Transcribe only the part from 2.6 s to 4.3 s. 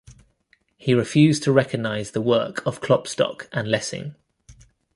of Klopstock and Lessing.